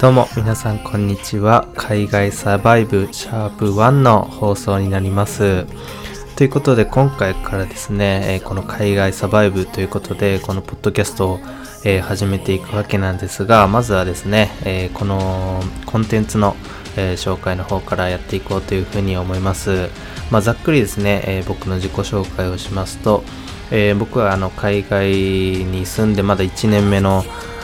[0.00, 1.68] どうも皆さんこんにちは。
[1.76, 5.66] 海外サバイブシャープ1の放送になります。
[6.36, 11.40] ということで今回からですね、この海外サバイブということでこのポッドキャストを、
[12.00, 16.56] 始めていくわけなんですがまずはですね、このコンテンツの、
[16.96, 19.90] 紹介の方からやっていこうというふうに思います。
[20.30, 23.22] まあざっくりですね、僕の自己紹介をしますと、
[23.98, 27.22] 僕はあの海外に住んでまだ1年目の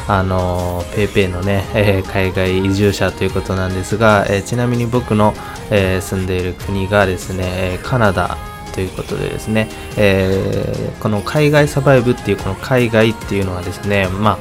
[0.09, 5.35] あのペイペイのね、えー海外移住者ということなんですが、えーちなみに僕の、
[5.71, 8.37] えー住んでいる国がですね、カナダ
[8.73, 14.39] ということでですね、えこの海外サバイブっていうこの海外っていうのはですね、まあ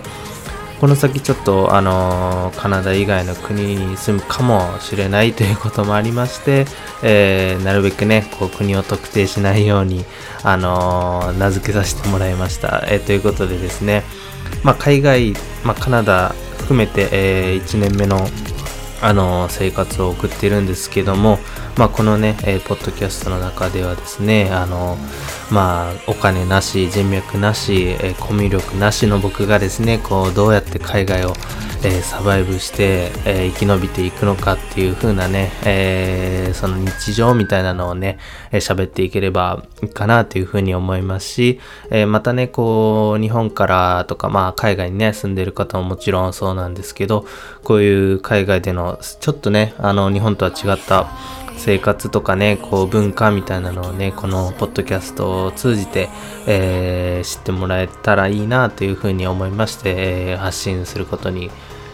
[0.79, 6.65] この先ちょっとあのカナダ以外の国に住むかもしれないということもありまして、
[7.01, 10.05] えなるべくねこう国を特定しないように
[10.43, 14.03] あの名付けさせてもらいました、えということでですね
[14.63, 15.33] まあ、海外、
[15.65, 18.27] まあ、カナダ含めて、え1年目の
[19.01, 21.39] あの生活を送っているんですけども、
[21.77, 24.97] まあ、このね、えーポッドキャストの中ではですねあの、
[25.51, 31.33] まあ、お金なし人脈なし、えーコミュ力なしの僕がですねこうどうやって海外を、
[31.83, 38.19] えーサバイブして、え生き延びていくのかっていう風なね、えその日常みたいなのをね
[38.53, 41.59] えー喋、っていければいいかなという風に思いますし、
[41.91, 47.25] えまたねこう日本からとかまあ海外にね住んでる方ももちろんそうなんですけど
[47.65, 51.09] こういう海外でのちょっとねあの日本とは違った
[51.57, 56.09] 生活とかねこう文化みたいなのをねこのポッドキャストを通じて、
[56.47, 61.49] えー知ってもらえたらいいなというふうに思いまして、えー発信することに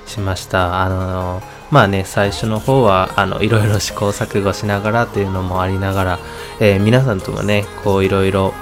[0.06, 0.82] しました。
[0.82, 6.20] あのまあね最初の方はあのいろいろ試行錯誤しながらというのもありながら、
[6.60, 8.54] えー皆さんともねこういろいろ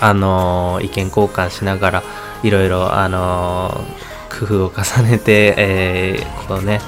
[0.00, 2.02] あの意見交換しながら
[2.42, 3.84] いろいろあの
[4.30, 6.80] 工夫を重ねて、えーこうね、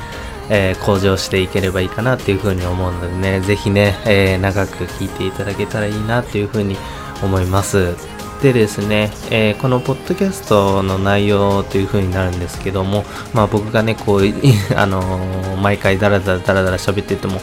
[0.55, 6.77] えー向上していければいいかなっていうふうに思うのでねぜひね、えー長く聞いていただけたらいいなっていうふうに
[7.23, 7.97] 思います。
[8.43, 14.23] でですね、えーこのポッドキャストの内容というふうになるんですけども、まあ、僕がねこう
[14.77, 17.41] あのー毎回ダラダラダラダラ喋ってても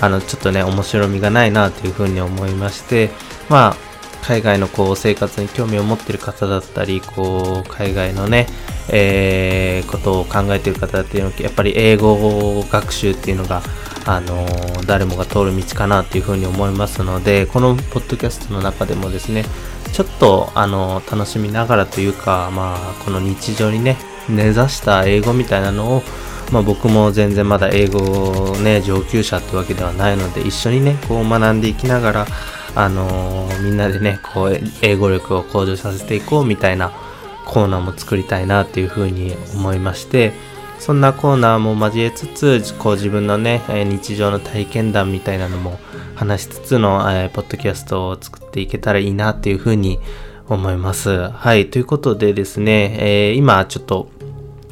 [0.00, 3.10] あのちょっとね面白みがないなというふうに思いまして
[3.48, 3.89] まあ
[4.22, 8.46] 海外のこう生活に興味を持っている方だったりこう海外のね、
[8.90, 13.62] えーことを考えている方っていうのはやっぱり英語学習っていうのが
[14.06, 19.44] あのー誰もが通る道かなっていうふうに思いますのでこのポッドキャストの中でもですね
[19.92, 23.96] ちょっとあの楽しみながらというかまあこの日常にね
[24.28, 26.02] 根ざした英語みたいなのを
[26.52, 32.26] まあ、僕も全然まだ英語ね上級者ってわけではないので一緒にねこう学んでいきながら
[32.74, 36.92] あのーみんなでねこう英語力を向上させていこうみたいな
[37.46, 40.32] コーナーも作りたいなっていうふうに思いまして
[40.78, 45.78] そんなコーナーも交えつつこう自分のね日常の体験談みたいなのも
[46.14, 49.98] 話しつつの、えーポッドキャストを作っていけたらいいなっていうふうに
[50.48, 51.30] 思います。
[51.30, 54.08] はいということでですね、えー今ちょっと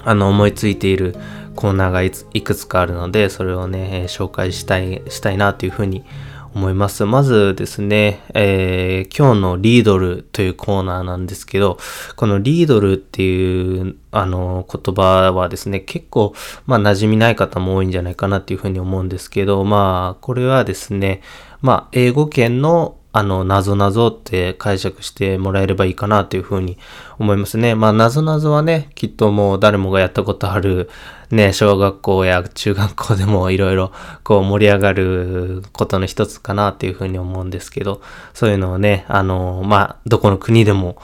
[0.02, 1.14] あの思いついている
[1.54, 2.10] コーナーがい
[2.42, 11.78] くつかあるのでそれをね、紹介したいしたいなというふうに思います思いまずですね、えー今日のリードルというコーナーなんですけど
[12.16, 16.34] このリードルっていうあの言葉はですね結構
[16.66, 21.22] まあ馴染みない方も多いんじゃないかなっていうふうに思うんですけどまあこれはですね
[21.60, 26.78] まあ英語圏のあの、なぞなぞって解釈してもらえればいいかなというふうに
[27.18, 27.74] 思いますね。
[27.74, 30.90] まあ、なぞなぞはね、きっともう誰もがやったことある、
[31.30, 33.92] ね、小学校や中学校でもいろいろ
[34.24, 38.00] こう盛り上がることの一つかなっていうふうに思うんですけど、
[38.32, 40.96] そういうのをね、あの、まあ、どこの国でも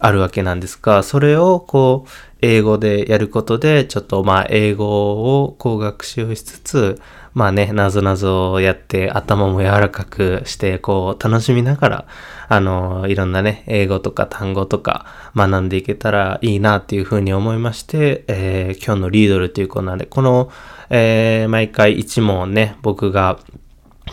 [0.00, 2.10] あるわけなんですが、それをこう、
[2.40, 7.00] 英語でやることで、ちょっとまあ、英語をこう学習しつつ、
[7.34, 12.06] まあね、なぞなぞをやって頭も柔らかくして、こう楽しみながら、
[12.48, 15.06] あの、いろんなね、英語とか単語とか
[15.36, 20.50] 学んでいけたらいいなっていうふうに思いまして、えー今日のリードルっていうコーナーで、この、
[20.90, 23.38] えー毎回1問ね、僕が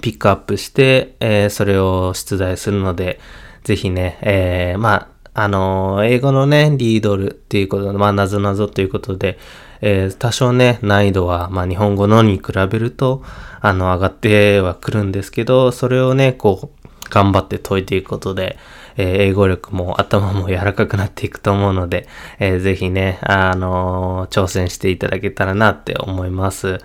[0.02, 3.20] ピックアップして、えーそれを出題するので、
[3.64, 9.38] ぜひね、えーまあ、あの英語のね、リードルっていうことで、まあ、なぞなぞということで、
[9.82, 13.22] えー多少ね、難易度は、まあ、日本語のに比べると、
[13.60, 18.58] あの、上がってはくるんですけど、それをね、こう、頑張って解いていくことで、
[18.98, 22.08] えー英語力も頭も柔らかくなっていくと思うので、
[22.40, 26.80] えーぜひね、あのー挑戦していただけたらなって思います。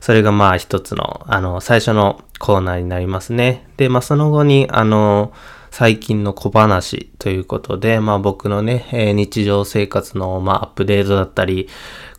[0.00, 3.66] それがまあ一つの、あの、最初のコーナーになりますね。
[3.78, 5.32] で、まあその後に、あの、
[5.76, 11.68] 最近の小話ということで、まあ僕のね、えー日常生活の、まあ、アップデートだったり、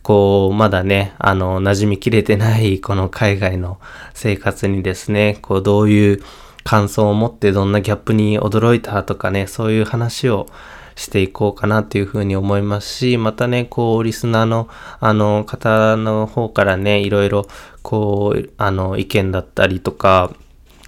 [0.02, 3.80] こう、まだね、あの、馴染みきれてないこの海外の
[4.12, 6.22] 生活にですね、こう、どういう
[6.64, 10.48] 感想を持ってどんなギャップに驚いたとかね、そういう話を
[10.94, 14.68] していこうかなっていうふうに思いますし、またね、こう、リスナーの、
[15.00, 17.46] あの、方の方からね、いろいろ、
[17.80, 20.30] こう、あの、意見だったりとか、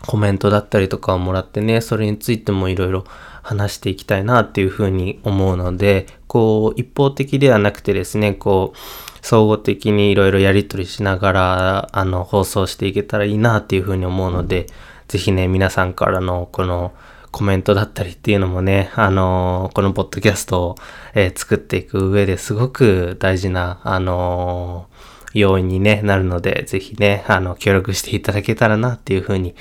[0.07, 3.05] コメントだったりとかをもらってね、それについてもいろいろ
[3.43, 8.79] 話していきたいなっていうふうに思うので、こう、一方的ではなくてですね、こう、
[9.27, 14.67] 総合的にいろいろやりとりしながら、あの、放送していけたらいいなっていうふうに思うので、
[15.09, 16.93] ぜひね、皆さんからのこの
[17.31, 20.77] コメントだったりっていうのもね、あのー、このポッドキャストを、
[21.15, 29.55] えー、作っていく上ですごく大事な、あのー、要因に、ね、なるので、ぜひね、あの、協力していただけたらなっていうふうに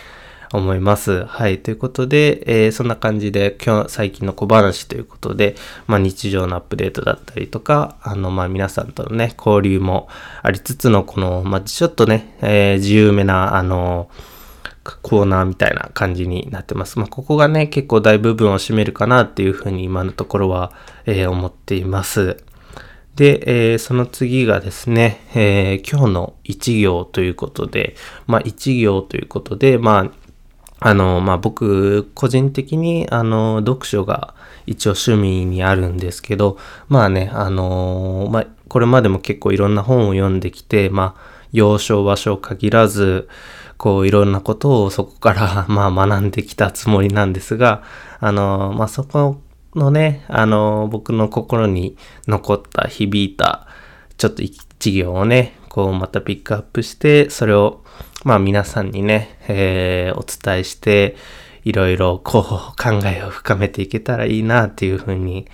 [0.54, 1.26] 思います。
[1.26, 1.60] はい。
[1.60, 5.56] ということで、えー、そんな感じで、今日、最近の小話ということで、
[5.88, 10.08] まあ、日常のアップデートだったりとか、あの、まあ、皆さんとのね、交流も
[10.44, 14.10] ありつつの、この、まあ、ちょっとね、えー、自由めな、あの
[15.02, 16.98] コーナーみたいな感じになってます。
[16.98, 20.72] まあ、ここがね、結構大部分を占めるかなっていうふうに今のところは、
[21.06, 22.38] えー、思っています。
[23.16, 27.96] で、えー、その次がですね、えー、今日の一行ということで、
[28.28, 30.27] まあ、一行ということで、まあ、
[30.80, 34.36] あの、まあ、僕、個人的に、あの、読書が
[34.66, 36.58] 一応趣味にあるんですけど、
[36.88, 41.22] まあね、あのまあ、これまでも結構いろんな本を読んできて、まあ、
[41.52, 43.28] 要所場所限らず、
[43.78, 47.84] こういろんなことをそこから まあ学んできたつもりなんですが、
[48.20, 49.38] あの、まあそこ
[49.76, 51.96] のね、あの、僕の心に
[52.28, 53.68] 残った響いた
[54.18, 57.82] ちょっと一行をね、こうまたピックアップして、それを
[58.24, 61.16] まあ皆さんにね、えー、お伝えして、
[61.64, 62.44] いろいろこう
[62.82, 65.48] 考えを深めていけたらいいなっていうふうに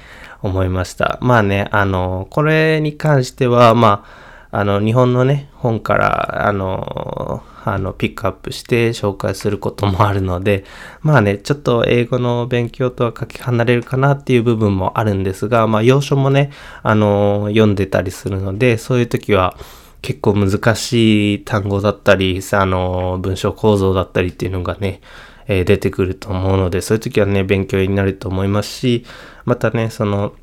[0.44, 1.18] 思いました。
[1.22, 4.06] まあね、あの、これに関しては、ま
[4.52, 10.66] あ、あの、日本のね、本から、あの、あの、ピックアップして紹介することもあるので、
[11.02, 16.52] まあね、ちょっと英語の勉強とはかけ離れるかなっていう部分もあるんですが、まあ、要所もね、
[16.84, 19.58] あの、読んでたりするので、そういう時は、
[20.04, 25.00] 結構難しい単語だったり、あの、文章構造だったりっていうのがね、
[25.48, 29.06] えー、出てくると思うので、そういう時はね、勉強になると思いますし、
[29.46, 30.34] またね、その、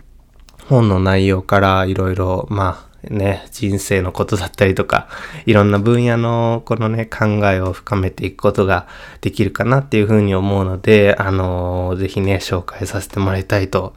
[0.67, 5.09] 本の内容からいろいろ、まあ、ね、人生のことだったりとか、
[5.45, 8.87] いろんな分野のこのね、考えを深めていくことが
[9.21, 13.95] できるかなっていうふうに思うので、あのー、ぜひね、紹介させてもらいたいと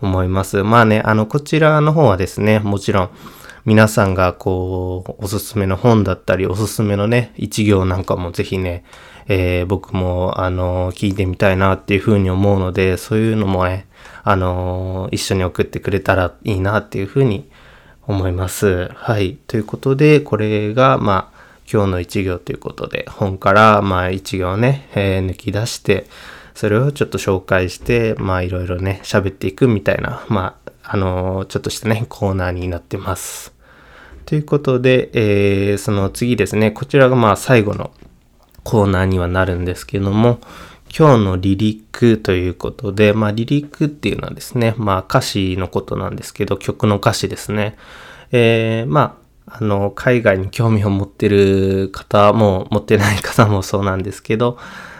[0.00, 0.64] 思います。
[0.64, 3.10] まあね、あの、こちらの方はですね、もちろん、
[3.64, 8.84] 皆さんがこう、おすすめの本だったり、おすすめのね、一行なんかもぜひね、
[9.26, 13.86] えー、僕も、あのー、聞いてみたいなっていうふうに思うので、そういうのもね、
[14.22, 17.48] あの一緒に送ってくれたらいいなっていうふうに
[18.06, 18.88] 思います。
[18.94, 19.38] はい。
[19.46, 21.40] ということで、これが、まあ、
[21.70, 26.06] 今日の一行ということで、本から、まあ、一行ね、えー、抜き出して、
[26.54, 33.53] それをちょっと紹介して、まあ、いろいろね、喋っていくみたいな、まあ、あの、ちょっとしたね、コーナーになってます。
[34.26, 37.90] ということで、えー、その次ですね、こちらがまあ、最後の
[38.62, 40.40] コーナーにはなるんですけども、
[40.96, 47.76] 今日のリリックということで、まあリリックっていうのはですね、まあ歌詞のことなんですけど、曲の歌詞ですね。
[48.32, 54.56] えー、まあ、あの、海外に興味を持ってる方も、持ってない方もそうなんですけど、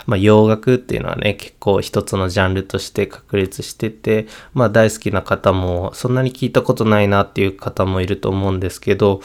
[0.06, 9.20] まあ洋楽っていうのはね、結構一つのジャンルとして確立してて、まあ大好きな方も、そんなに聞いたことないなっていう方もいると思うんですけど、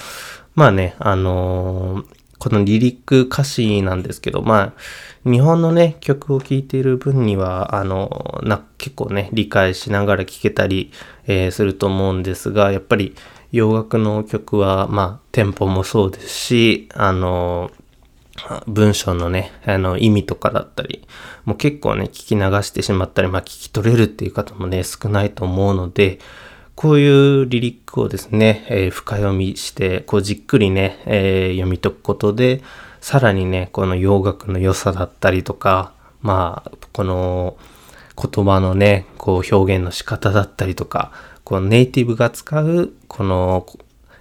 [0.55, 4.74] まあね、あのーこのリリック歌詞なんですけど、ま
[5.25, 10.91] あ、日本のね、曲を聴いている分には、あの、な、結構ね、理解しながら聴けたり、
[11.27, 13.13] えー、すると思うんですが、やっぱり
[13.51, 17.71] 洋楽の曲は、まあ、テンポもそうですし、あの、
[18.67, 21.08] 文章のね、あの、意味とかだったり、
[21.46, 26.19] もう結構ね、聞き流してしまったり、まあ、聞き取れるっていう方もね、少ないと思うので、
[26.75, 32.62] こういうリリックをですね、えー、深読みして、こうじっくりね、えー、読み解くことで、
[33.01, 37.58] さらにね、この洋楽の良さだったりとか、まあ、この
[38.15, 41.12] 言葉のね、こう表現の仕方だったりとか、
[41.43, 43.65] このネイティブが使う、この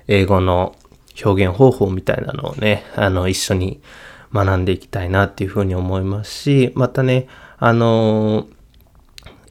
[0.07, 0.75] 英語の
[1.25, 3.81] 表現方法みたいなのをね、あの、一緒に
[4.33, 8.59] 学んでいきたいなっていうふうに思いますし、またね、あのー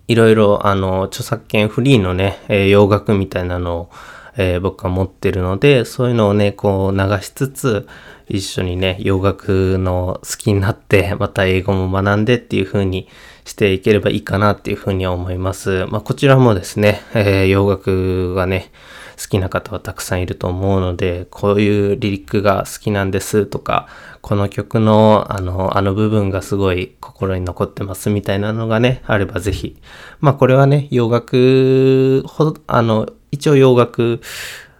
[0.08, 3.90] いろいろ、あの、著作権フリーのね、えー、洋楽みたいなのを、
[4.38, 7.88] えー、僕は持ってるので、そういうのをね、こう流しつつ、
[8.30, 13.10] 一緒にね、洋楽の好きになって、また英語も学んでっていう風に
[13.44, 15.86] していければいいかなっていう風には思います。
[15.88, 18.72] まあ、こちらもですね、えー、洋楽がね、
[19.18, 23.88] 好きな方はたくさんいると思うので、こういうリリックが好きなんですとか、
[24.22, 29.82] この曲のあの、あの部分がすごい心に残ってますみたいなのがね、あればぜひ。
[30.20, 34.22] まあこれはね、洋楽ほど、あの、一応洋楽、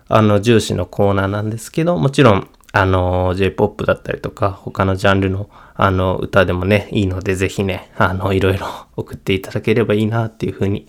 [0.08, 10.88] あの、重視のコーナーなんですけど、もちろん、あの、J-POP だったりとか、他のジャンルの、あの、歌でもね、いいので、ぜひね、あの、いろいろ 送っていただければいいなっていうふうに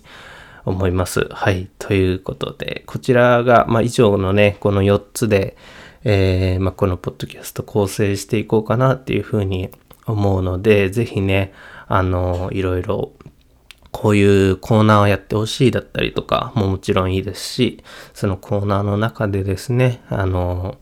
[0.69, 1.27] 思います。
[1.31, 1.69] はい。
[1.79, 5.57] ということで、こちらが、まあ、以上のね、この4つで、
[6.03, 9.69] えー、まあ、このポッドキャスト構成していこうかなっていうふうに
[10.05, 11.53] 思うので、ぜひね、
[11.87, 13.11] あの、いろいろ
[13.91, 17.83] こういうコーナーをやってほしいだったりとかももちろんいいですし、
[18.13, 20.77] そのコーナーの中でですね、あの、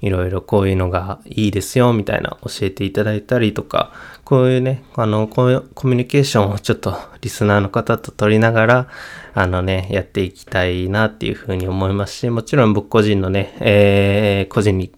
[0.00, 3.92] いろいろこういうのがいいですよみたいな教えていただいたりとか、
[4.24, 8.88] こういうね、あの、こういうコミュニケーションをちょっとリスナーの方と取りながら、
[9.34, 14.92] あのね、やっていきたいなっていうふうに思いますし、もちろん僕個人のね、えー、個人に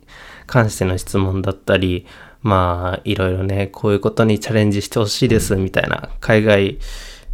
[0.46, 2.06] 関しての質問だったり、
[2.42, 6.78] まあ、いろいろね、こういうことにチャレンジしてほしいですみたいな、海外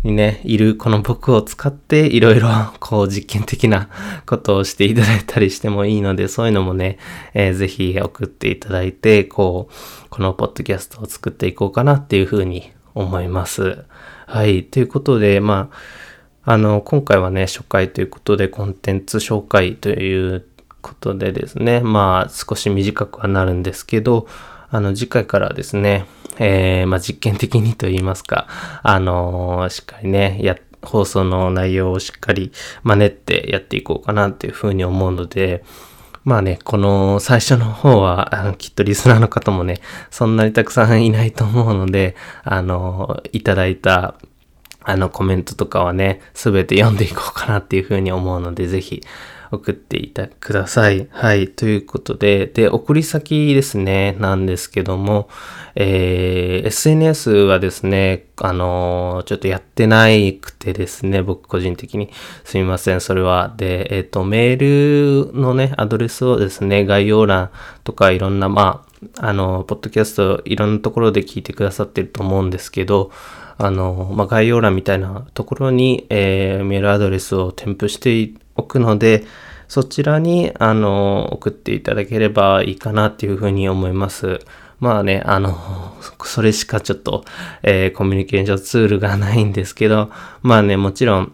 [0.04, 3.88] にね、いるこの僕を使っていろいろ こう実験的な
[4.26, 6.98] ことをしていただいたりしてもいいので、そういうのもね、
[7.32, 9.74] えー、ぜひ送っていただいて、こう、
[10.10, 13.84] このポッドキャストを作っていこうかなっていうふうに思います。
[14.26, 14.64] はい。
[14.64, 15.70] ということで、ま
[16.44, 20.44] あ、あの、今回はね、初回ということでコンテンツ紹介という
[20.82, 24.26] ことでですね、まあ、少し短くはなるんですけど、
[24.70, 26.04] あの、次回からですね、
[26.38, 28.46] えー、まあ、実験的にと言いますか、
[28.82, 35.64] あのー、しっかりね、や、放送の内容をしっかり真似ってやっていこうかなっていうふうに思うので、
[36.24, 44.14] まあね、この最初の方は、あのきっとリスナーの方もね、そんなにたくさんいないと思うので、あの、いただいた、
[44.86, 49.02] あのコメントとかはね、すべて読んでいこうかなっていうふうに思うので、ぜひ、
[49.54, 51.08] 送っていたください。
[51.10, 51.48] はい。
[51.48, 55.28] ということで、で、送り先ですね、なんですけども、
[55.74, 62.10] えー、SNS はですね、あのー、ちょっとやってないくてですね、僕個人的に
[62.44, 63.52] すみません、それは。
[63.56, 67.50] で、えっ、ー、と、メールのね、アドレスをですね、概要欄
[67.82, 68.84] とかいろんな、ま
[69.18, 73.10] あ、あの、ポッドキャストいろんなところで聞いてくださってると思うんですけど、
[73.56, 79.24] あの、まあ、概要欄みたいなところに、えー、メールアドレスを添付しておくので、
[79.68, 84.40] そちらに、あの、送っていただければいいかなっていうふうに思います。
[84.80, 85.56] まあね、あの、
[86.24, 87.24] それしかちょっと、
[87.62, 90.10] えー、コミュニケーションツールがないんですけど、
[90.42, 91.32] まあね、もちろん、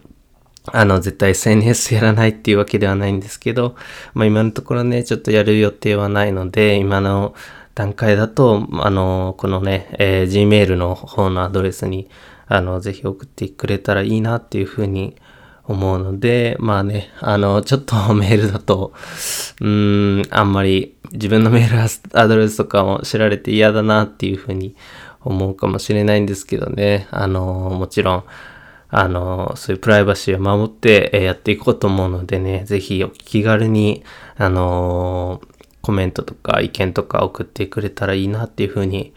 [0.66, 3.76] あの、絶対 SNS やらないっていうわけではないんですけど、
[4.14, 7.34] まあ今のところね、ちょっとやる予定はないので、今の
[7.74, 12.08] 段階だと、あの、このね、えー、Gmail の方のアドレスに、
[12.46, 15.16] あの、ぜひ送ってくれたらいいなっていうふうに
[15.70, 18.92] 思うので、まあね、あの、ちょっと メールだと、
[19.60, 24.74] うーん、あんまり自分のメールアドレスとかも知られて嫌だなっていうふうに
[25.22, 27.44] 思うかもしれないんですけどね、あの、
[27.78, 28.24] もちろん、
[28.88, 34.02] あの、そういうプライバシーを守ってやっていこうと思うのでね、ぜひお気軽に、
[34.36, 35.40] あの、
[35.82, 39.14] コメントとか意見とか送ってくれたらいいなっていうふうに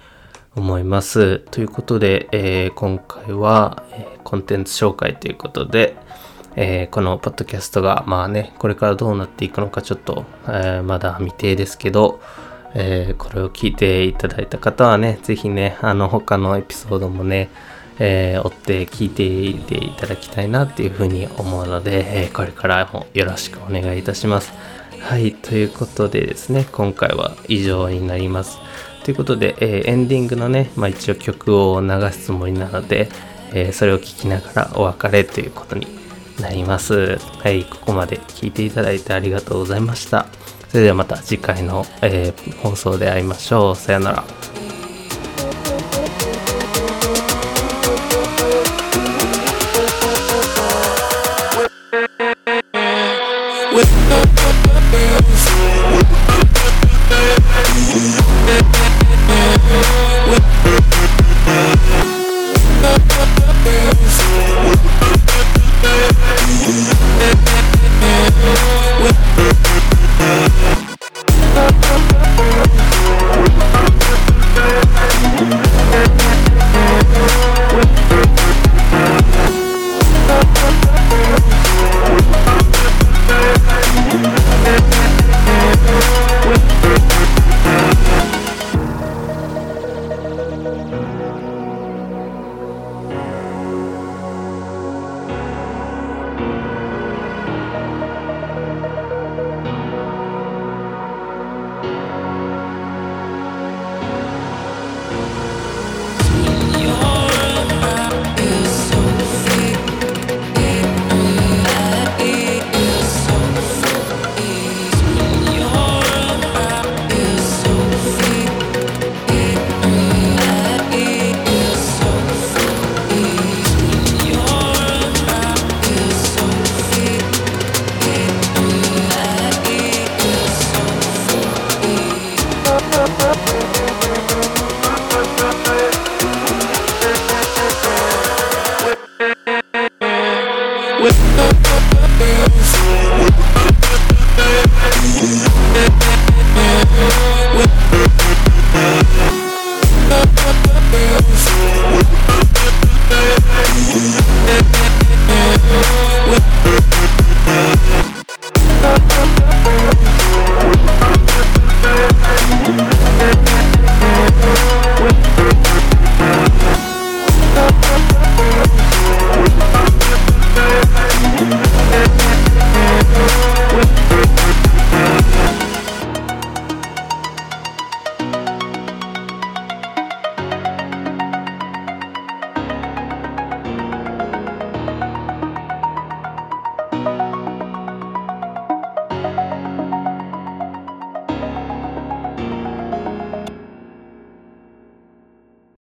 [0.55, 1.39] 思います。
[1.39, 5.97] ということで、えー、今回は、えー、コンテンツ紹介ということで、
[6.55, 12.21] えー、このポッドキャストが、まあね、これからどうなっていくのかちょっと、えー、まだ未定ですけど、
[12.75, 17.49] えー、これを聞いていただいた方はね、ぜひね、あの、他のエピソードもね、
[17.99, 24.51] え追って聞いていていただきたいなっていうふうに思うので、えこれからもよろしくお願いいたします。
[24.99, 28.57] はい、ということでですね、今回は以上になります。
[29.03, 33.09] ということで、えエンディングのね、まあ、一応曲を流すつもりなので、
[33.53, 36.02] えそれを聞きながらお別れということに
[36.39, 37.17] なります。
[37.17, 40.27] はい、ここまで聞いていただいてありがとうございました。
[40.69, 43.75] それではまた次回の、えー、放送で会いましょう。
[43.75, 44.42] さよなら。